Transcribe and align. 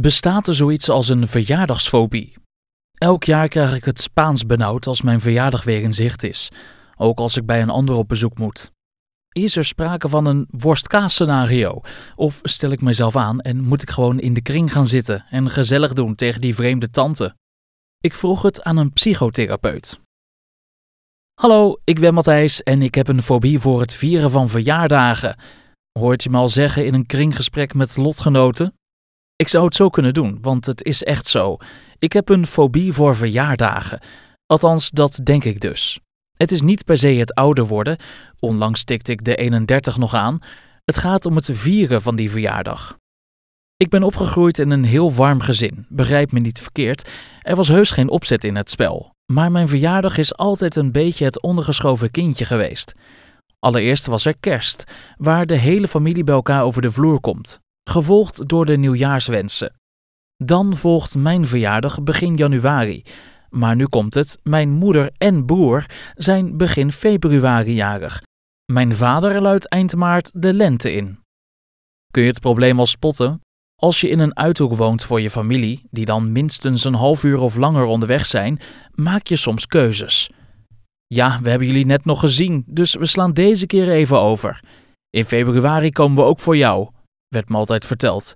Bestaat 0.00 0.48
er 0.48 0.54
zoiets 0.54 0.88
als 0.88 1.08
een 1.08 1.28
verjaardagsfobie? 1.28 2.36
Elk 2.98 3.24
jaar 3.24 3.48
krijg 3.48 3.74
ik 3.74 3.84
het 3.84 4.00
Spaans 4.00 4.46
benauwd 4.46 4.86
als 4.86 5.02
mijn 5.02 5.20
verjaardag 5.20 5.64
weer 5.64 5.82
in 5.82 5.94
zicht 5.94 6.22
is, 6.22 6.48
ook 6.96 7.18
als 7.18 7.36
ik 7.36 7.46
bij 7.46 7.62
een 7.62 7.70
ander 7.70 7.94
op 7.94 8.08
bezoek 8.08 8.38
moet. 8.38 8.70
Is 9.32 9.56
er 9.56 9.64
sprake 9.64 10.08
van 10.08 10.26
een 10.26 10.46
worstkaas-scenario? 10.50 11.80
Of 12.14 12.38
stel 12.42 12.70
ik 12.70 12.80
mezelf 12.80 13.16
aan 13.16 13.40
en 13.40 13.60
moet 13.60 13.82
ik 13.82 13.90
gewoon 13.90 14.20
in 14.20 14.34
de 14.34 14.42
kring 14.42 14.72
gaan 14.72 14.86
zitten 14.86 15.24
en 15.30 15.50
gezellig 15.50 15.92
doen 15.92 16.14
tegen 16.14 16.40
die 16.40 16.54
vreemde 16.54 16.90
tante? 16.90 17.34
Ik 17.98 18.14
vroeg 18.14 18.42
het 18.42 18.62
aan 18.62 18.76
een 18.76 18.92
psychotherapeut. 18.92 20.00
Hallo, 21.40 21.80
ik 21.84 22.00
ben 22.00 22.14
Matthijs 22.14 22.62
en 22.62 22.82
ik 22.82 22.94
heb 22.94 23.08
een 23.08 23.22
fobie 23.22 23.58
voor 23.58 23.80
het 23.80 23.94
vieren 23.94 24.30
van 24.30 24.48
verjaardagen. 24.48 25.36
Hoort 25.98 26.22
je 26.22 26.30
me 26.30 26.36
al 26.36 26.48
zeggen 26.48 26.86
in 26.86 26.94
een 26.94 27.06
kringgesprek 27.06 27.74
met 27.74 27.96
lotgenoten? 27.96 28.74
Ik 29.40 29.48
zou 29.48 29.64
het 29.64 29.74
zo 29.74 29.88
kunnen 29.88 30.14
doen, 30.14 30.38
want 30.40 30.66
het 30.66 30.84
is 30.84 31.02
echt 31.02 31.26
zo. 31.26 31.56
Ik 31.98 32.12
heb 32.12 32.28
een 32.28 32.46
fobie 32.46 32.92
voor 32.92 33.16
verjaardagen. 33.16 34.00
Althans, 34.46 34.90
dat 34.90 35.20
denk 35.22 35.44
ik 35.44 35.60
dus. 35.60 36.00
Het 36.36 36.52
is 36.52 36.60
niet 36.60 36.84
per 36.84 36.98
se 36.98 37.08
het 37.08 37.34
ouder 37.34 37.66
worden, 37.66 37.96
onlangs 38.38 38.84
tikte 38.84 39.12
ik 39.12 39.24
de 39.24 39.36
31 39.36 39.96
nog 39.96 40.14
aan. 40.14 40.38
Het 40.84 40.96
gaat 40.96 41.26
om 41.26 41.36
het 41.36 41.50
vieren 41.52 42.02
van 42.02 42.16
die 42.16 42.30
verjaardag. 42.30 42.96
Ik 43.76 43.88
ben 43.88 44.02
opgegroeid 44.02 44.58
in 44.58 44.70
een 44.70 44.84
heel 44.84 45.12
warm 45.12 45.40
gezin, 45.40 45.86
begrijp 45.88 46.32
me 46.32 46.40
niet 46.40 46.60
verkeerd. 46.60 47.10
Er 47.42 47.56
was 47.56 47.68
heus 47.68 47.90
geen 47.90 48.08
opzet 48.08 48.44
in 48.44 48.56
het 48.56 48.70
spel. 48.70 49.10
Maar 49.32 49.50
mijn 49.50 49.68
verjaardag 49.68 50.18
is 50.18 50.36
altijd 50.36 50.76
een 50.76 50.92
beetje 50.92 51.24
het 51.24 51.42
ondergeschoven 51.42 52.10
kindje 52.10 52.44
geweest. 52.44 52.94
Allereerst 53.58 54.06
was 54.06 54.24
er 54.24 54.38
kerst, 54.40 54.84
waar 55.16 55.46
de 55.46 55.56
hele 55.56 55.88
familie 55.88 56.24
bij 56.24 56.34
elkaar 56.34 56.62
over 56.62 56.82
de 56.82 56.90
vloer 56.90 57.20
komt 57.20 57.60
gevolgd 57.90 58.48
door 58.48 58.66
de 58.66 58.76
nieuwjaarswensen. 58.76 59.72
Dan 60.36 60.76
volgt 60.76 61.16
mijn 61.16 61.46
verjaardag 61.46 62.02
begin 62.02 62.36
januari. 62.36 63.02
Maar 63.50 63.76
nu 63.76 63.86
komt 63.86 64.14
het, 64.14 64.38
mijn 64.42 64.70
moeder 64.70 65.10
en 65.18 65.44
broer 65.46 65.86
zijn 66.14 66.56
begin 66.56 66.92
februari 66.92 67.74
jarig. 67.74 68.22
Mijn 68.72 68.94
vader 68.94 69.40
luidt 69.40 69.68
eind 69.68 69.96
maart 69.96 70.30
de 70.34 70.52
lente 70.54 70.92
in. 70.92 71.18
Kun 72.10 72.22
je 72.22 72.28
het 72.28 72.40
probleem 72.40 72.78
al 72.78 72.86
spotten? 72.86 73.40
Als 73.80 74.00
je 74.00 74.08
in 74.08 74.18
een 74.18 74.36
uithoek 74.36 74.76
woont 74.76 75.04
voor 75.04 75.20
je 75.20 75.30
familie, 75.30 75.82
die 75.90 76.04
dan 76.04 76.32
minstens 76.32 76.84
een 76.84 76.94
half 76.94 77.24
uur 77.24 77.38
of 77.38 77.56
langer 77.56 77.84
onderweg 77.84 78.26
zijn, 78.26 78.60
maak 78.94 79.26
je 79.26 79.36
soms 79.36 79.66
keuzes. 79.66 80.30
Ja, 81.06 81.38
we 81.42 81.50
hebben 81.50 81.66
jullie 81.66 81.86
net 81.86 82.04
nog 82.04 82.20
gezien, 82.20 82.64
dus 82.66 82.94
we 82.94 83.06
slaan 83.06 83.32
deze 83.32 83.66
keer 83.66 83.90
even 83.90 84.20
over. 84.20 84.60
In 85.10 85.24
februari 85.24 85.90
komen 85.90 86.16
we 86.16 86.22
ook 86.22 86.40
voor 86.40 86.56
jou 86.56 86.88
werd 87.30 87.48
me 87.48 87.56
altijd 87.56 87.86
verteld. 87.86 88.34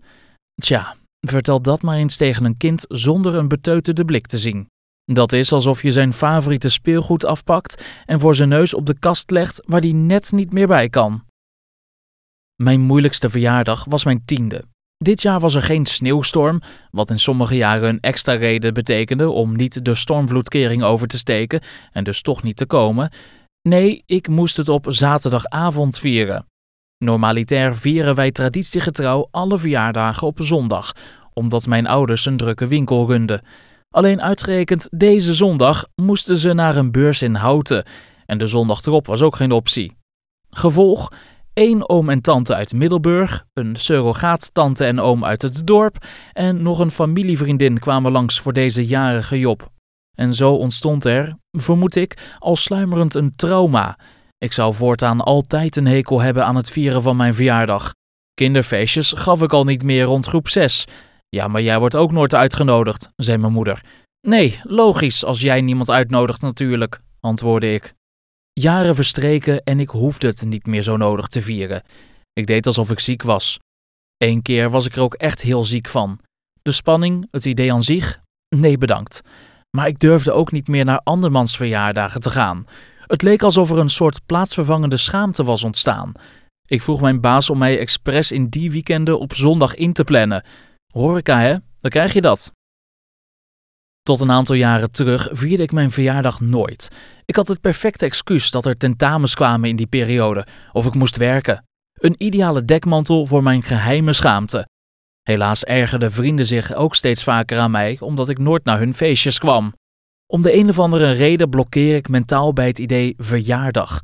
Tja, 0.63 0.97
vertel 1.21 1.63
dat 1.63 1.83
maar 1.83 1.97
eens 1.97 2.17
tegen 2.17 2.45
een 2.45 2.57
kind 2.57 2.85
zonder 2.89 3.35
een 3.35 3.49
beteuterde 3.49 4.05
blik 4.05 4.27
te 4.27 4.39
zien. 4.39 4.67
Dat 5.05 5.33
is 5.33 5.53
alsof 5.53 5.83
je 5.83 5.91
zijn 5.91 6.13
favoriete 6.13 6.69
speelgoed 6.69 7.25
afpakt 7.25 7.85
en 8.07 8.21
voor 8.21 8.35
zijn 8.35 8.49
neus 8.49 8.75
op 8.75 8.87
de 8.87 8.99
kast 8.99 9.31
legt 9.31 9.63
waar 9.67 9.81
die 9.81 9.95
net 9.95 10.33
niet 10.33 10.53
meer 10.53 10.67
bij 10.67 10.89
kan. 10.89 11.25
Mijn 12.63 12.81
moeilijkste 12.81 13.31
verjaardag 13.31 13.85
was 13.85 14.05
mijn 14.05 14.25
tiende. 14.25 14.65
Dit 14.97 15.23
jaar 15.23 15.41
was 15.41 15.55
er 15.55 15.63
geen 15.63 15.87
sneeuwstorm, 15.87 16.61
wat 16.91 17.11
in 17.11 17.21
sommige 17.21 17.57
jaren 17.57 17.89
een 17.89 18.01
extra 18.01 18.33
reden 18.35 18.75
betekende 18.75 19.31
om 19.31 19.57
niet 19.57 19.85
de 19.85 19.95
stormvloedkering 19.95 20.83
over 20.83 21.07
te 21.07 21.19
steken 21.19 21.61
en 21.93 22.05
dus 22.05 22.23
toch 22.23 22.43
niet 22.43 22.57
te 22.57 22.67
komen. 22.67 23.11
Nee, 23.69 24.03
ik 24.07 24.29
moest 24.29 24.57
het 24.57 24.69
op 24.69 24.87
zaterdagavond 24.89 25.99
vieren. 25.99 26.47
Normalitair 27.05 27.77
vieren 27.77 28.15
wij 28.15 28.33
traditiegetrouw 28.33 29.29
alle 29.31 29.59
verjaardagen 29.59 30.27
op 30.27 30.39
zondag, 30.43 30.93
omdat 31.33 31.67
mijn 31.67 31.87
ouders 31.87 32.27
een 32.27 32.37
drukke 32.37 32.67
winkel 32.67 33.07
runden. 33.07 33.43
Alleen 33.91 34.23
uitgerekend 34.23 34.89
deze 34.91 35.33
zondag 35.33 35.87
moesten 35.95 36.37
ze 36.37 36.53
naar 36.53 36.77
een 36.77 36.93
beurs 36.93 37.23
in 37.23 37.35
Houten 37.35 37.85
en 38.27 38.39
de 38.39 38.47
zondag 38.47 38.85
erop 38.85 39.07
was 39.07 39.23
ook 39.23 39.37
geen 39.37 39.53
optie. 39.53 39.97
Gevolg: 40.51 41.13
één 41.53 41.89
oom 41.89 42.09
en 42.09 42.21
tante 42.21 42.55
uit 42.55 42.73
Middelburg, 42.73 43.45
een 43.53 43.77
surrogaattante 43.77 44.85
en 44.85 45.01
oom 45.01 45.25
uit 45.25 45.43
het 45.43 45.67
dorp 45.67 46.07
en 46.33 46.63
nog 46.63 46.79
een 46.79 46.91
familievriendin 46.91 47.79
kwamen 47.79 48.13
langs 48.13 48.41
voor 48.41 48.53
deze 48.53 48.87
jarige 48.87 49.39
Job. 49.39 49.73
En 50.15 50.35
zo 50.35 50.53
ontstond 50.53 51.05
er, 51.05 51.37
vermoed 51.51 51.97
ik, 51.97 52.37
al 52.39 52.57
sluimerend 52.57 53.15
een 53.15 53.37
trauma 53.37 53.99
ik 54.39 54.53
zou 54.53 54.75
voortaan 54.75 55.21
altijd 55.21 55.77
een 55.77 55.87
hekel 55.87 56.21
hebben 56.21 56.45
aan 56.45 56.57
het 56.57 56.71
vieren 56.71 57.03
van 57.03 57.17
mijn 57.17 57.35
verjaardag. 57.35 57.93
Kinderfeestjes 58.35 59.13
gaf 59.13 59.43
ik 59.43 59.53
al 59.53 59.65
niet 59.65 59.83
meer 59.83 60.05
rond 60.05 60.27
groep 60.27 60.49
6. 60.49 60.85
Ja, 61.29 61.49
maar 61.49 61.63
jij 61.63 61.79
wordt 61.79 61.97
ook 61.97 62.13
nooit 62.13 62.35
uitgenodigd, 62.35 63.09
zei 63.17 63.39
mijn 63.39 63.53
moeder. 63.53 63.85
Nee, 64.27 64.61
logisch, 64.63 65.25
als 65.25 65.41
jij 65.41 65.61
niemand 65.61 65.91
uitnodigt 65.91 66.43
natuurlijk, 66.43 67.01
antwoordde 67.21 67.75
ik. 67.75 67.95
Jaren 68.53 68.95
verstreken 68.95 69.63
en 69.63 69.81
ik 69.81 69.89
hoefde 69.89 70.27
het 70.27 70.45
niet 70.45 70.67
meer 70.67 70.83
zo 70.83 70.97
nodig 70.97 71.27
te 71.27 71.43
vieren. 71.43 71.83
Ik 72.33 72.47
deed 72.47 72.67
alsof 72.67 72.91
ik 72.91 73.01
ziek 73.01 73.23
was. 73.23 73.59
Eén 74.17 74.43
keer 74.43 74.71
was 74.71 74.87
ik 74.87 74.97
er 74.97 75.03
ook 75.03 75.15
echt 75.15 75.43
heel 75.43 75.65
ziek 75.65 75.89
van. 75.89 76.21
De 76.63 76.73
spanning, 76.73 77.29
het 77.31 77.45
idee 77.45 77.73
aan 77.73 77.83
zich? 77.83 78.21
Nee, 78.57 78.79
bedankt. 78.79 79.21
Maar 79.77 79.87
ik 79.87 79.99
durfde 79.99 80.33
ook 80.33 80.53
niet 80.53 80.69
meer 80.69 80.85
naar 80.85 81.01
andermans 81.05 81.57
verjaardagen 81.57 82.21
te 82.21 82.31
gaan. 82.31 82.67
Het 83.15 83.23
leek 83.23 83.43
alsof 83.43 83.71
er 83.71 83.79
een 83.79 83.91
soort 83.91 84.27
plaatsvervangende 84.27 84.97
schaamte 84.97 85.45
was 85.45 85.65
ontstaan. 85.65 86.13
Ik 86.67 86.83
vroeg 86.83 87.01
mijn 87.01 87.21
baas 87.21 87.51
om 87.51 87.59
mij 87.59 87.79
expres 87.79 88.33
in 88.33 88.49
die 88.49 88.71
weekenden 88.71 89.21
op 89.21 89.35
zondag 89.35 89.75
in 89.75 89.93
te 89.93 90.05
plannen. 90.05 90.45
Horeca, 90.93 91.41
hè? 91.41 91.57
Dan 91.81 91.91
krijg 91.91 92.13
je 92.13 92.21
dat. 92.21 92.53
Tot 94.03 94.21
een 94.21 94.31
aantal 94.31 94.55
jaren 94.55 94.91
terug 94.91 95.29
vierde 95.31 95.63
ik 95.63 95.73
mijn 95.73 95.91
verjaardag 95.91 96.41
nooit. 96.41 96.91
Ik 97.25 97.37
had 97.37 97.49
het 97.49 97.61
perfecte 97.61 98.05
excuus 98.05 98.51
dat 98.51 98.67
er 98.67 98.77
tentamens 98.77 99.35
kwamen 99.35 99.69
in 99.69 99.77
die 99.77 99.87
periode, 99.87 100.47
of 100.73 100.87
ik 100.87 100.95
moest 100.95 101.17
werken. 101.17 101.65
Een 101.93 102.15
ideale 102.19 102.65
dekmantel 102.65 103.27
voor 103.27 103.43
mijn 103.43 103.63
geheime 103.63 104.13
schaamte. 104.13 104.69
Helaas 105.23 105.65
ergerden 105.65 106.13
vrienden 106.13 106.47
zich 106.47 106.75
ook 106.75 106.95
steeds 106.95 107.23
vaker 107.23 107.59
aan 107.59 107.71
mij, 107.71 107.97
omdat 108.01 108.29
ik 108.29 108.39
nooit 108.39 108.65
naar 108.65 108.79
hun 108.79 108.95
feestjes 108.95 109.39
kwam. 109.39 109.73
Om 110.35 110.43
de 110.43 110.55
een 110.55 110.69
of 110.69 110.79
andere 110.79 111.11
reden 111.11 111.51
blokkeer 111.51 111.97
ik 111.97 112.09
mentaal 112.09 112.53
bij 112.53 112.67
het 112.67 112.79
idee 112.79 113.15
verjaardag. 113.17 114.01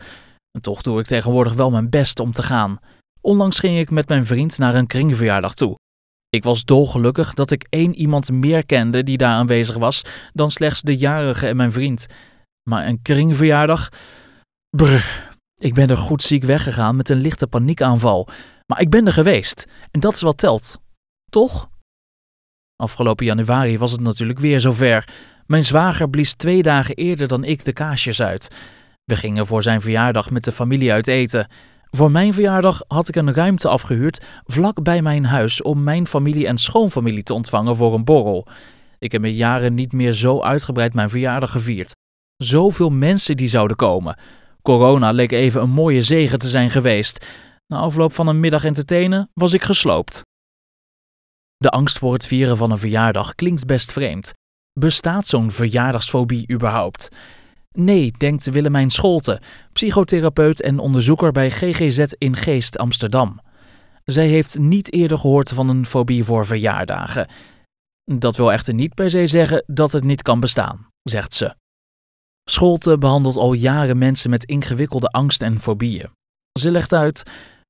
En 0.51 0.61
toch 0.61 0.83
doe 0.83 1.01
ik 1.01 1.07
tegenwoordig 1.07 1.53
wel 1.53 1.71
mijn 1.71 1.91
best 1.91 2.21
om 2.21 2.33
te 2.33 2.43
gaan. 2.43 2.79
Onlangs 3.21 3.59
ging 3.59 3.79
ik 3.79 3.91
met 3.91 4.09
mijn 4.09 4.27
vriend 4.27 4.59
naar 4.59 4.75
een 4.75 4.87
kringverjaardag 4.87 5.55
toe. 5.55 5.79
Ik 6.29 6.45
was 6.45 6.65
dolgelukkig 6.65 7.35
dat 7.35 7.51
ik 7.51 7.67
één 7.69 7.95
iemand 7.95 8.31
meer 8.31 8.67
kende 8.67 9.03
die 9.03 9.17
daar 9.17 9.31
aanwezig 9.31 9.77
was 9.77 10.03
dan 10.33 10.51
slechts 10.51 10.81
de 10.81 10.97
jarige 10.97 11.47
en 11.47 11.57
mijn 11.57 11.73
vriend. 11.73 12.07
Maar 12.69 12.87
een 12.87 13.03
kringverjaardag? 13.03 13.89
Brr, 14.77 15.31
ik 15.55 15.75
ben 15.75 15.91
er 15.91 15.97
goed 15.97 16.23
ziek 16.23 16.45
weggegaan 16.45 16.97
met 16.97 17.09
een 17.09 17.21
lichte 17.21 17.47
paniekaanval. 17.47 18.29
Maar 18.67 18.81
ik 18.81 18.91
ben 18.91 19.07
er 19.07 19.13
geweest 19.13 19.67
en 19.91 20.01
dat 20.01 20.15
is 20.15 20.21
wat 20.21 20.39
telt. 20.39 20.81
Toch? 21.31 21.69
Afgelopen 22.77 23.27
januari 23.27 23.79
was 23.79 23.93
het 23.93 24.01
natuurlijk 24.01 24.39
weer 24.39 24.61
zover. 24.61 25.05
Mijn 25.51 25.65
zwager 25.65 26.11
blies 26.11 26.35
twee 26.35 26.63
dagen 26.63 26.95
eerder 26.95 27.29
dan 27.29 27.45
ik 27.45 27.65
de 27.65 27.73
kaasjes 27.73 28.23
uit. 28.23 28.49
We 29.05 29.17
gingen 29.17 29.47
voor 29.47 29.63
zijn 29.63 29.81
verjaardag 29.81 30.31
met 30.31 30.45
de 30.45 30.53
familie 30.53 30.93
uit 30.93 31.07
eten. 31.07 31.49
Voor 31.91 32.11
mijn 32.11 32.35
verjaardag 32.35 32.83
had 32.87 33.09
ik 33.09 33.17
een 33.17 33.35
ruimte 33.35 33.69
afgehuurd 33.69 34.25
vlak 34.45 34.83
bij 34.83 35.03
mijn 35.03 35.25
huis 35.25 35.63
om 35.63 35.83
mijn 35.83 36.07
familie 36.07 36.47
en 36.47 36.59
schoonfamilie 36.59 37.23
te 37.23 37.35
ontvangen 37.35 37.77
voor 37.77 37.95
een 37.95 38.05
borrel. 38.05 38.47
Ik 38.99 39.13
heb 39.13 39.25
in 39.25 39.35
jaren 39.35 39.75
niet 39.75 39.93
meer 39.93 40.13
zo 40.13 40.41
uitgebreid 40.41 40.95
mijn 40.95 41.11
verjaardag 41.11 41.51
gevierd. 41.51 41.93
Zoveel 42.37 42.91
mensen 42.91 43.37
die 43.37 43.49
zouden 43.49 43.77
komen. 43.77 44.19
Corona 44.63 45.11
leek 45.11 45.33
even 45.33 45.63
een 45.63 45.71
mooie 45.71 46.03
zegen 46.03 46.39
te 46.39 46.49
zijn 46.49 46.71
geweest. 46.71 47.27
Na 47.67 47.79
afloop 47.79 48.13
van 48.13 48.27
een 48.27 48.41
middag 48.41 48.65
entertainen 48.65 49.31
was 49.35 49.53
ik 49.53 49.63
gesloopt. 49.63 50.23
De 51.57 51.71
angst 51.71 51.99
voor 51.99 52.13
het 52.13 52.27
vieren 52.27 52.57
van 52.57 52.71
een 52.71 52.79
verjaardag 52.79 53.35
klinkt 53.35 53.67
best 53.67 53.93
vreemd. 53.93 54.39
Bestaat 54.73 55.27
zo'n 55.27 55.51
verjaardagsfobie 55.51 56.53
überhaupt? 56.53 57.09
Nee, 57.73 58.13
denkt 58.19 58.51
Willemijn 58.51 58.91
Scholte, 58.91 59.41
psychotherapeut 59.73 60.63
en 60.63 60.79
onderzoeker 60.79 61.33
bij 61.33 61.51
GGZ 61.51 61.99
in 62.19 62.37
Geest 62.37 62.79
Amsterdam. 62.79 63.41
Zij 64.05 64.27
heeft 64.27 64.59
niet 64.59 64.93
eerder 64.93 65.19
gehoord 65.19 65.49
van 65.49 65.69
een 65.69 65.87
fobie 65.87 66.25
voor 66.25 66.47
verjaardagen. 66.47 67.29
Dat 68.05 68.37
wil 68.37 68.53
echter 68.53 68.75
niet 68.75 68.95
per 68.95 69.11
se 69.11 69.27
zeggen 69.27 69.65
dat 69.67 69.93
het 69.93 70.05
niet 70.05 70.23
kan 70.23 70.41
bestaan, 70.41 70.87
zegt 71.03 71.35
ze. 71.35 71.55
Scholte 72.51 72.99
behandelt 72.99 73.37
al 73.37 73.53
jaren 73.53 73.99
mensen 73.99 74.31
met 74.31 74.45
ingewikkelde 74.45 75.09
angst 75.09 75.43
en 75.43 75.61
fobieën. 75.61 76.11
Ze 76.59 76.71
legt 76.71 76.93
uit: 76.93 77.23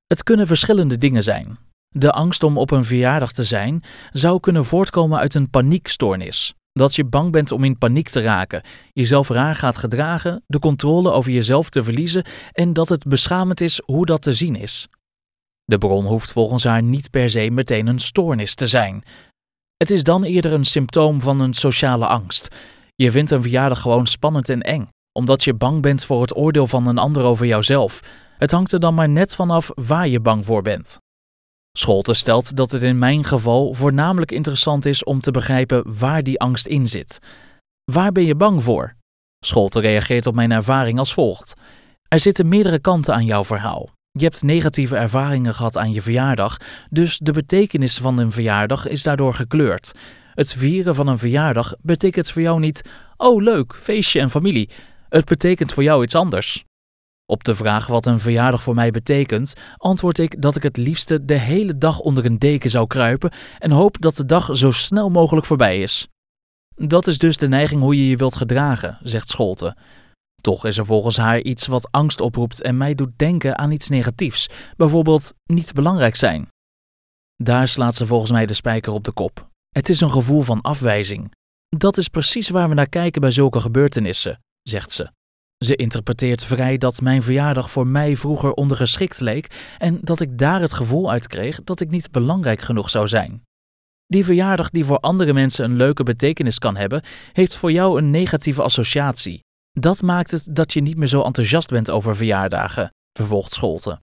het 0.07 0.23
kunnen 0.23 0.47
verschillende 0.47 0.99
dingen 0.99 1.23
zijn. 1.23 1.59
De 1.89 2.13
angst 2.13 2.43
om 2.43 2.59
op 2.59 2.71
een 2.71 2.85
verjaardag 2.85 3.33
te 3.33 3.45
zijn 3.45 3.83
zou 4.13 4.41
kunnen 4.41 4.65
voortkomen 4.65 5.19
uit 5.19 5.35
een 5.35 5.51
paniekstoornis. 5.51 6.55
Dat 6.73 6.95
je 6.95 7.05
bang 7.05 7.33
bent 7.33 7.53
om 7.53 7.65
in 7.65 7.79
paniek 7.79 8.09
te 8.09 8.21
raken, 8.21 8.63
jezelf 8.93 9.29
raar 9.29 9.55
gaat 9.55 9.79
gedragen, 9.79 10.43
de 10.47 10.59
controle 10.59 11.11
over 11.11 11.31
jezelf 11.31 11.71
te 11.71 11.83
verliezen 11.83 12.25
en 12.53 12.73
dat 12.73 12.89
het 12.89 13.05
beschamend 13.05 13.61
is 13.61 13.83
hoe 13.85 14.07
dat 14.07 14.23
te 14.23 14.33
zien 14.33 14.57
is. 14.57 14.89
De 15.65 15.79
bron 15.79 16.07
hoeft 16.07 16.33
volgens 16.33 16.65
haar 16.65 16.83
niet 16.83 17.11
per 17.11 17.31
se 17.31 17.51
meteen 17.51 17.87
een 17.87 17.99
stoornis 17.99 18.55
te 18.55 18.67
zijn. 18.67 19.03
Het 19.77 19.91
is 19.91 20.03
dan 20.03 20.25
eerder 20.25 20.53
een 20.53 20.65
symptoom 20.65 21.21
van 21.21 21.41
een 21.41 21.55
sociale 21.55 22.07
angst. 22.07 22.55
Je 22.95 23.11
vindt 23.11 23.31
een 23.31 23.43
verjaardag 23.43 23.81
gewoon 23.81 24.07
spannend 24.07 24.49
en 24.49 24.61
eng, 24.61 24.89
omdat 25.13 25.45
je 25.45 25.55
bang 25.55 25.83
bent 25.83 26.05
voor 26.05 26.21
het 26.21 26.37
oordeel 26.37 26.67
van 26.67 26.87
een 26.87 26.99
ander 26.99 27.23
over 27.23 27.47
jouzelf. 27.47 28.01
Het 28.39 28.51
hangt 28.51 28.73
er 28.73 28.81
dan 28.81 28.95
maar 28.95 29.09
net 29.09 29.35
vanaf 29.35 29.71
waar 29.75 30.09
je 30.09 30.21
bang 30.21 30.45
voor 30.45 30.63
bent. 30.63 30.99
Scholte 31.79 32.15
stelt 32.15 32.57
dat 32.57 32.71
het 32.71 32.83
in 32.83 32.99
mijn 32.99 33.25
geval 33.25 33.75
voornamelijk 33.75 34.33
interessant 34.33 34.85
is 34.85 35.05
om 35.05 35.21
te 35.21 35.31
begrijpen 35.31 35.99
waar 35.99 36.23
die 36.23 36.41
angst 36.41 36.67
in 36.67 36.89
zit. 36.89 37.19
Waar 37.85 38.13
ben 38.13 38.25
je 38.25 38.35
bang 38.35 38.63
voor? 38.63 38.95
Scholte 39.45 39.81
reageert 39.81 40.27
op 40.27 40.35
mijn 40.35 40.51
ervaring 40.51 40.99
als 40.99 41.13
volgt. 41.13 41.55
Er 42.09 42.21
zitten 42.21 42.49
meerdere 42.49 42.79
kanten 42.79 43.15
aan 43.15 43.25
jouw 43.25 43.45
verhaal. 43.45 43.91
Je 44.13 44.25
hebt 44.25 44.43
negatieve 44.43 44.97
ervaringen 44.97 45.55
gehad 45.55 45.79
aan 45.79 45.93
je 45.93 46.03
verjaardag, 46.03 46.57
dus 46.89 47.19
de 47.19 47.33
betekenis 47.33 47.99
van 47.99 48.19
een 48.19 48.33
verjaardag 48.33 48.87
is 48.87 49.03
daardoor 49.03 49.35
gekleurd. 49.35 49.93
Het 50.35 50.55
vieren 50.55 50.95
van 50.95 51.07
een 51.07 51.19
verjaardag 51.19 51.75
betekent 51.83 52.31
voor 52.31 52.43
jou 52.43 52.61
niet: 52.61 52.83
oh 53.17 53.43
leuk, 53.43 53.75
feestje 53.75 54.21
en 54.21 54.31
familie. 54.31 54.71
Het 55.09 55.25
betekent 55.25 55.73
voor 55.73 55.83
jou 55.83 56.03
iets 56.03 56.15
anders. 56.15 56.65
Op 57.31 57.45
de 57.45 57.55
vraag 57.55 57.87
wat 57.87 58.07
een 58.07 58.21
verjaardag 58.21 58.63
voor 58.63 58.75
mij 58.75 58.91
betekent, 58.91 59.55
antwoord 59.77 60.19
ik 60.19 60.43
dat 60.43 60.57
ik 60.57 60.63
het 60.63 60.77
liefste 60.77 61.25
de 61.25 61.35
hele 61.35 61.73
dag 61.73 61.99
onder 61.99 62.25
een 62.25 62.39
deken 62.39 62.71
zou 62.71 62.87
kruipen 62.87 63.31
en 63.59 63.71
hoop 63.71 64.01
dat 64.01 64.17
de 64.17 64.27
dag 64.27 64.57
zo 64.57 64.71
snel 64.71 65.11
mogelijk 65.11 65.47
voorbij 65.47 65.81
is. 65.81 66.09
Dat 66.75 67.07
is 67.07 67.19
dus 67.19 67.37
de 67.37 67.49
neiging 67.49 67.81
hoe 67.81 67.97
je 67.97 68.09
je 68.09 68.17
wilt 68.17 68.37
gedragen, 68.37 68.99
zegt 69.03 69.29
Scholte. 69.29 69.77
Toch 70.41 70.65
is 70.65 70.79
er 70.79 70.87
volgens 70.87 71.17
haar 71.17 71.41
iets 71.41 71.67
wat 71.67 71.89
angst 71.91 72.21
oproept 72.21 72.63
en 72.63 72.77
mij 72.77 72.95
doet 72.95 73.19
denken 73.19 73.59
aan 73.59 73.71
iets 73.71 73.89
negatiefs, 73.89 74.49
bijvoorbeeld 74.77 75.35
niet 75.45 75.73
belangrijk 75.73 76.17
zijn. 76.17 76.49
Daar 77.37 77.69
slaat 77.69 77.95
ze 77.95 78.07
volgens 78.07 78.31
mij 78.31 78.47
de 78.47 78.55
spijker 78.55 78.93
op 78.93 79.05
de 79.05 79.13
kop. 79.13 79.49
Het 79.69 79.89
is 79.89 80.01
een 80.01 80.11
gevoel 80.11 80.43
van 80.43 80.61
afwijzing. 80.61 81.33
Dat 81.69 81.97
is 81.97 82.09
precies 82.09 82.49
waar 82.49 82.69
we 82.69 82.75
naar 82.75 82.89
kijken 82.89 83.21
bij 83.21 83.31
zulke 83.31 83.61
gebeurtenissen, 83.61 84.41
zegt 84.63 84.93
ze. 84.93 85.11
Ze 85.65 85.77
interpreteert 85.77 86.45
vrij 86.45 86.79
dat 86.79 87.01
mijn 87.01 87.23
verjaardag 87.23 87.71
voor 87.71 87.87
mij 87.87 88.17
vroeger 88.17 88.53
ondergeschikt 88.53 89.21
leek 89.21 89.75
en 89.79 89.99
dat 90.03 90.21
ik 90.21 90.39
daar 90.39 90.61
het 90.61 90.73
gevoel 90.73 91.11
uit 91.11 91.27
kreeg 91.27 91.65
dat 91.65 91.81
ik 91.81 91.91
niet 91.91 92.11
belangrijk 92.11 92.61
genoeg 92.61 92.91
zou 92.91 93.09
zijn. 93.09 93.43
Die 94.07 94.25
verjaardag 94.25 94.71
die 94.71 94.85
voor 94.85 94.99
andere 94.99 95.33
mensen 95.33 95.65
een 95.65 95.77
leuke 95.77 96.03
betekenis 96.03 96.59
kan 96.59 96.77
hebben, 96.77 97.03
heeft 97.33 97.57
voor 97.57 97.73
jou 97.73 97.99
een 97.99 98.11
negatieve 98.11 98.63
associatie. 98.63 99.45
Dat 99.73 100.03
maakt 100.03 100.31
het 100.31 100.49
dat 100.53 100.73
je 100.73 100.81
niet 100.81 100.97
meer 100.97 101.09
zo 101.09 101.23
enthousiast 101.23 101.69
bent 101.69 101.91
over 101.91 102.17
verjaardagen, 102.17 102.95
vervolgt 103.13 103.53
Scholte. 103.53 104.01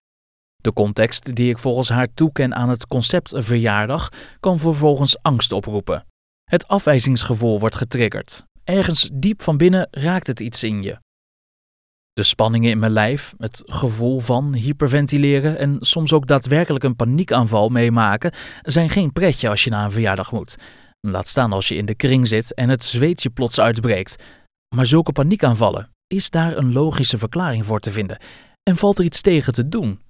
De 0.56 0.74
context 0.74 1.36
die 1.36 1.50
ik 1.50 1.57
volgens 1.57 1.89
haar 1.89 2.13
toeken 2.13 2.56
aan 2.56 2.69
het 2.69 2.88
concept 2.88 3.33
verjaardag 3.36 4.10
kan 4.39 4.60
vervolgens 4.60 5.21
angst 5.21 5.51
oproepen. 5.51 6.06
Het 6.44 6.68
afwijzingsgevoel 6.68 7.60
wordt 7.60 7.75
getriggerd. 7.75 8.45
Ergens 8.63 9.10
diep 9.13 9.42
van 9.42 9.57
binnen 9.57 9.88
raakt 9.92 10.27
het 10.27 10.39
iets 10.39 10.63
in 10.63 10.83
je. 10.83 11.06
De 12.17 12.23
spanningen 12.23 12.69
in 12.69 12.79
mijn 12.79 12.91
lijf, 12.91 13.33
het 13.37 13.63
gevoel 13.65 14.19
van 14.19 14.53
hyperventileren 14.53 15.57
en 15.57 15.77
soms 15.79 16.13
ook 16.13 16.27
daadwerkelijk 16.27 16.83
een 16.83 16.95
paniekaanval 16.95 17.69
meemaken, 17.69 18.31
zijn 18.61 18.89
geen 18.89 19.11
pretje 19.11 19.49
als 19.49 19.63
je 19.63 19.69
naar 19.69 19.85
een 19.85 19.91
verjaardag 19.91 20.31
moet. 20.31 20.57
Laat 20.99 21.27
staan 21.27 21.51
als 21.53 21.67
je 21.67 21.75
in 21.75 21.85
de 21.85 21.95
kring 21.95 22.27
zit 22.27 22.53
en 22.53 22.69
het 22.69 22.83
zweetje 22.83 23.29
plots 23.29 23.59
uitbreekt. 23.59 24.23
Maar 24.75 24.85
zulke 24.85 25.11
paniekaanvallen, 25.11 25.89
is 26.07 26.29
daar 26.29 26.57
een 26.57 26.73
logische 26.73 27.17
verklaring 27.17 27.65
voor 27.65 27.79
te 27.79 27.91
vinden? 27.91 28.17
En 28.63 28.75
valt 28.75 28.99
er 28.99 29.05
iets 29.05 29.21
tegen 29.21 29.53
te 29.53 29.67
doen? 29.67 30.01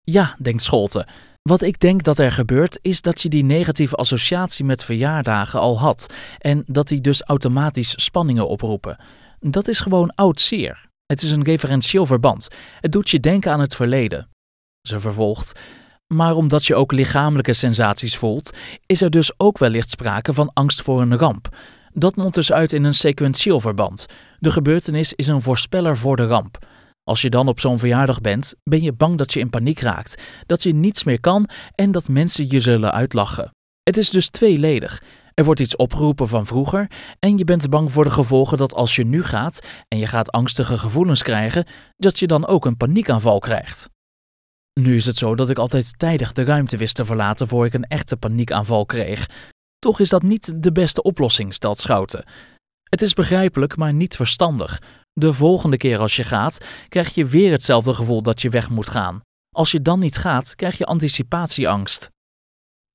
Ja, 0.00 0.36
denkt 0.38 0.62
Scholte. 0.62 1.06
Wat 1.42 1.62
ik 1.62 1.80
denk 1.80 2.02
dat 2.02 2.18
er 2.18 2.32
gebeurt, 2.32 2.78
is 2.82 3.00
dat 3.00 3.22
je 3.22 3.28
die 3.28 3.44
negatieve 3.44 3.96
associatie 3.96 4.64
met 4.64 4.84
verjaardagen 4.84 5.60
al 5.60 5.78
had 5.78 6.14
en 6.38 6.62
dat 6.66 6.88
die 6.88 7.00
dus 7.00 7.22
automatisch 7.22 8.04
spanningen 8.04 8.48
oproepen. 8.48 8.98
Dat 9.40 9.68
is 9.68 9.80
gewoon 9.80 10.14
oud 10.14 10.40
zeer. 10.40 10.87
Het 11.12 11.22
is 11.22 11.30
een 11.30 11.44
referentieel 11.44 12.06
verband. 12.06 12.48
Het 12.80 12.92
doet 12.92 13.10
je 13.10 13.20
denken 13.20 13.52
aan 13.52 13.60
het 13.60 13.74
verleden. 13.74 14.28
Ze 14.88 15.00
vervolgt. 15.00 15.60
Maar 16.06 16.34
omdat 16.34 16.66
je 16.66 16.74
ook 16.74 16.92
lichamelijke 16.92 17.52
sensaties 17.52 18.16
voelt, 18.16 18.56
is 18.86 19.02
er 19.02 19.10
dus 19.10 19.32
ook 19.36 19.58
wellicht 19.58 19.90
sprake 19.90 20.32
van 20.32 20.50
angst 20.52 20.82
voor 20.82 21.00
een 21.00 21.18
ramp. 21.18 21.56
Dat 21.92 22.16
mondt 22.16 22.34
dus 22.34 22.52
uit 22.52 22.72
in 22.72 22.84
een 22.84 22.94
sequentieel 22.94 23.60
verband. 23.60 24.06
De 24.38 24.50
gebeurtenis 24.50 25.12
is 25.12 25.26
een 25.26 25.40
voorspeller 25.40 25.96
voor 25.96 26.16
de 26.16 26.26
ramp. 26.26 26.66
Als 27.04 27.22
je 27.22 27.30
dan 27.30 27.48
op 27.48 27.60
zo'n 27.60 27.78
verjaardag 27.78 28.20
bent, 28.20 28.54
ben 28.62 28.82
je 28.82 28.92
bang 28.92 29.18
dat 29.18 29.32
je 29.32 29.40
in 29.40 29.50
paniek 29.50 29.80
raakt, 29.80 30.22
dat 30.46 30.62
je 30.62 30.74
niets 30.74 31.04
meer 31.04 31.20
kan 31.20 31.48
en 31.74 31.92
dat 31.92 32.08
mensen 32.08 32.50
je 32.50 32.60
zullen 32.60 32.92
uitlachen. 32.92 33.50
Het 33.82 33.96
is 33.96 34.10
dus 34.10 34.28
tweeledig. 34.28 35.02
Er 35.38 35.44
wordt 35.44 35.60
iets 35.60 35.76
opgeroepen 35.76 36.28
van 36.28 36.46
vroeger 36.46 36.90
en 37.18 37.38
je 37.38 37.44
bent 37.44 37.68
bang 37.68 37.92
voor 37.92 38.04
de 38.04 38.10
gevolgen 38.10 38.58
dat 38.58 38.74
als 38.74 38.96
je 38.96 39.04
nu 39.04 39.24
gaat 39.24 39.66
en 39.88 39.98
je 39.98 40.06
gaat 40.06 40.30
angstige 40.30 40.78
gevoelens 40.78 41.22
krijgen, 41.22 41.66
dat 41.96 42.18
je 42.18 42.26
dan 42.26 42.46
ook 42.46 42.64
een 42.64 42.76
paniekaanval 42.76 43.38
krijgt. 43.38 43.88
Nu 44.80 44.96
is 44.96 45.06
het 45.06 45.16
zo 45.16 45.34
dat 45.34 45.50
ik 45.50 45.58
altijd 45.58 45.98
tijdig 45.98 46.32
de 46.32 46.44
ruimte 46.44 46.76
wist 46.76 46.94
te 46.94 47.04
verlaten 47.04 47.48
voor 47.48 47.66
ik 47.66 47.74
een 47.74 47.84
echte 47.84 48.16
paniekaanval 48.16 48.86
kreeg. 48.86 49.28
Toch 49.78 50.00
is 50.00 50.08
dat 50.08 50.22
niet 50.22 50.62
de 50.62 50.72
beste 50.72 51.02
oplossing, 51.02 51.54
stelt 51.54 51.78
Schouten. 51.78 52.24
Het 52.82 53.02
is 53.02 53.14
begrijpelijk, 53.14 53.76
maar 53.76 53.92
niet 53.92 54.16
verstandig. 54.16 54.82
De 55.12 55.32
volgende 55.32 55.76
keer 55.76 55.98
als 55.98 56.16
je 56.16 56.24
gaat, 56.24 56.66
krijg 56.88 57.14
je 57.14 57.24
weer 57.24 57.50
hetzelfde 57.50 57.94
gevoel 57.94 58.22
dat 58.22 58.42
je 58.42 58.50
weg 58.50 58.70
moet 58.70 58.88
gaan. 58.88 59.20
Als 59.56 59.70
je 59.70 59.82
dan 59.82 59.98
niet 59.98 60.16
gaat, 60.16 60.54
krijg 60.54 60.78
je 60.78 60.86
anticipatieangst. 60.86 62.10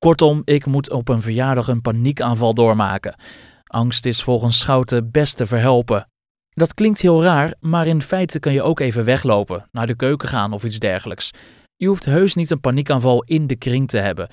Kortom, 0.04 0.42
ik 0.46 0.66
moet 0.66 0.92
op 0.92 1.10
een 1.10 1.22
verjaardag 1.22 1.68
een 1.68 1.82
paniekaanval 1.82 2.54
doormaken. 2.54 3.16
Angst 3.64 4.06
is 4.06 4.24
volgens 4.24 4.60
Schouten 4.60 5.12
best 5.12 5.38
te 5.38 5.46
verhelpen. 5.46 6.08
Dat 6.50 6.74
klinkt 6.74 7.02
heel 7.02 7.24
raar, 7.24 7.54
maar 7.60 7.88
in 7.88 8.02
feite 8.02 8.40
kan 8.40 8.54
je 8.54 8.62
ook 8.62 8.80
even 8.80 9.06
weglopen, 9.06 9.68
naar 9.72 9.88
de 9.88 9.96
keuken 9.96 10.28
gaan 10.28 10.54
of 10.54 10.64
iets 10.64 10.80
dergelijks. 10.80 11.32
Je 11.76 11.88
hoeft 11.88 12.06
heus 12.06 12.36
niet 12.36 12.52
een 12.52 12.60
paniekaanval 12.60 13.24
in 13.24 13.48
de 13.48 13.56
kring 13.56 13.88
te 13.88 13.98
hebben. 13.98 14.30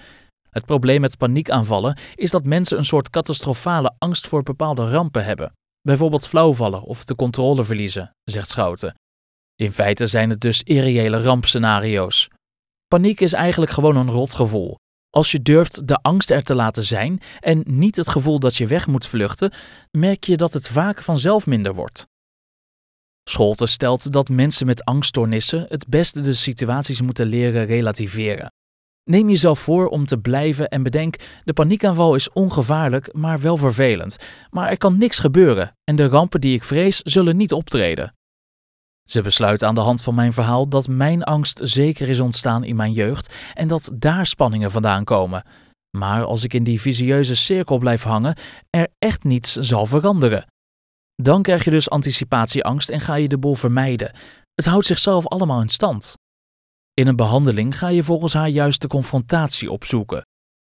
Het 0.50 0.64
probleem 0.64 1.00
met 1.00 1.18
paniekaanvallen 1.18 1.98
is 2.14 2.30
dat 2.30 2.44
mensen 2.44 2.78
een 2.78 2.84
soort 2.84 3.10
catastrofale 3.10 3.94
angst 3.98 4.26
voor 4.26 4.42
bepaalde 4.42 4.90
rampen 4.90 5.24
hebben. 5.24 5.52
Bijvoorbeeld 5.82 6.26
flauwvallen 6.26 6.82
of 6.82 7.04
de 7.04 7.14
controle 7.14 7.64
verliezen, 7.64 8.10
zegt 8.24 8.48
Schouten. 8.48 8.94
In 9.54 9.72
feite 9.72 10.06
zijn 10.06 10.30
het 10.30 10.40
dus 10.40 10.62
irreële 10.62 11.22
rampscenario's. 11.22 12.28
Paniek 12.88 13.20
is 13.20 13.32
eigenlijk 13.32 13.72
gewoon 13.72 13.96
een 13.96 14.10
rotgevoel. 14.10 14.78
Als 15.10 15.32
je 15.32 15.42
durft 15.42 15.88
de 15.88 15.98
angst 16.02 16.30
er 16.30 16.42
te 16.42 16.54
laten 16.54 16.84
zijn 16.84 17.20
en 17.40 17.62
niet 17.66 17.96
het 17.96 18.08
gevoel 18.08 18.38
dat 18.38 18.56
je 18.56 18.66
weg 18.66 18.86
moet 18.86 19.06
vluchten, 19.06 19.52
merk 19.90 20.24
je 20.24 20.36
dat 20.36 20.52
het 20.52 20.68
vaak 20.68 21.02
vanzelf 21.02 21.46
minder 21.46 21.74
wordt. 21.74 22.06
Scholte 23.24 23.66
stelt 23.66 24.12
dat 24.12 24.28
mensen 24.28 24.66
met 24.66 24.84
angststoornissen 24.84 25.66
het 25.68 25.88
beste 25.88 26.20
de 26.20 26.32
situaties 26.32 27.00
moeten 27.00 27.26
leren 27.26 27.66
relativeren. 27.66 28.52
Neem 29.04 29.28
jezelf 29.28 29.58
voor 29.58 29.88
om 29.88 30.06
te 30.06 30.18
blijven 30.18 30.68
en 30.68 30.82
bedenk: 30.82 31.16
de 31.44 31.52
paniekaanval 31.52 32.14
is 32.14 32.32
ongevaarlijk, 32.32 33.12
maar 33.12 33.40
wel 33.40 33.56
vervelend. 33.56 34.16
Maar 34.50 34.68
er 34.68 34.76
kan 34.76 34.98
niks 34.98 35.18
gebeuren 35.18 35.76
en 35.84 35.96
de 35.96 36.06
rampen 36.06 36.40
die 36.40 36.54
ik 36.54 36.64
vrees 36.64 37.00
zullen 37.00 37.36
niet 37.36 37.52
optreden. 37.52 38.14
Ze 39.10 39.22
besluit 39.22 39.64
aan 39.64 39.74
de 39.74 39.80
hand 39.80 40.02
van 40.02 40.14
mijn 40.14 40.32
verhaal 40.32 40.68
dat 40.68 40.88
mijn 40.88 41.22
angst 41.22 41.60
zeker 41.62 42.08
is 42.08 42.20
ontstaan 42.20 42.64
in 42.64 42.76
mijn 42.76 42.92
jeugd 42.92 43.34
en 43.54 43.68
dat 43.68 43.90
daar 43.94 44.26
spanningen 44.26 44.70
vandaan 44.70 45.04
komen. 45.04 45.44
Maar 45.96 46.24
als 46.24 46.44
ik 46.44 46.54
in 46.54 46.64
die 46.64 46.80
visieuze 46.80 47.36
cirkel 47.36 47.78
blijf 47.78 48.02
hangen, 48.02 48.36
er 48.70 48.88
echt 48.98 49.24
niets 49.24 49.52
zal 49.52 49.86
veranderen. 49.86 50.46
Dan 51.14 51.42
krijg 51.42 51.64
je 51.64 51.70
dus 51.70 51.90
anticipatieangst 51.90 52.88
en 52.88 53.00
ga 53.00 53.14
je 53.14 53.28
de 53.28 53.38
boel 53.38 53.54
vermijden. 53.54 54.12
Het 54.54 54.64
houdt 54.64 54.86
zichzelf 54.86 55.26
allemaal 55.26 55.60
in 55.60 55.68
stand. 55.68 56.14
In 56.94 57.06
een 57.06 57.16
behandeling 57.16 57.78
ga 57.78 57.88
je 57.88 58.02
volgens 58.02 58.32
haar 58.32 58.48
juist 58.48 58.80
de 58.80 58.88
confrontatie 58.88 59.70
opzoeken. 59.70 60.26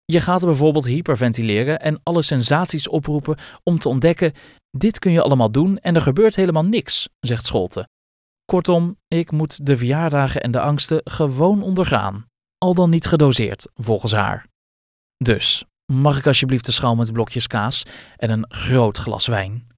Je 0.05 0.21
gaat 0.21 0.45
bijvoorbeeld 0.45 0.87
hyperventileren 0.87 1.81
en 1.81 2.01
alle 2.03 2.23
sensaties 2.23 2.89
oproepen 2.89 3.37
om 3.63 3.79
te 3.79 3.89
ontdekken: 3.89 4.33
dit 4.71 4.99
kun 4.99 5.13
je 5.13 5.23
allemaal 5.23 5.51
doen 5.51 5.79
en 5.79 5.95
er 5.95 6.03
gebeurt 6.03 6.37
helemaal 6.37 6.65
niks, 6.65 7.09
zegt 7.21 7.47
Scholte. 7.47 7.89
Kortom, 8.45 8.99
ik 9.09 9.31
moet 9.31 9.67
de 9.67 9.77
verjaardagen 9.77 10.41
en 10.41 10.51
de 10.51 10.61
angsten 10.61 11.01
gewoon 11.05 11.63
ondergaan. 11.63 12.27
Al 12.59 12.75
dan 12.75 12.91
niet 12.91 13.07
gedoseerd, 13.07 13.69
volgens 13.75 14.13
haar. 14.13 14.47
Dus, 15.17 15.65
mag 15.93 16.19
ik 16.19 16.27
alsjeblieft 16.27 16.65
de 16.65 16.73
schaal 16.73 16.95
met 16.95 17.13
blokjes 17.13 17.47
kaas 17.47 17.83
en 18.17 18.31
een 18.31 18.45
groot 18.49 18.99
glas 18.99 19.27
wijn? 19.27 19.74